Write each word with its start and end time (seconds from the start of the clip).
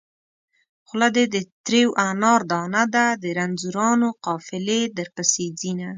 خوله 0.87 1.07
دې 1.15 1.25
د 1.33 1.35
تريو 1.65 1.89
انار 2.09 2.41
دانه 2.51 2.83
ده 2.93 3.05
د 3.23 3.25
رنځورانو 3.37 4.07
قافلې 4.25 4.81
درپسې 4.97 5.45
ځينه 5.59 5.89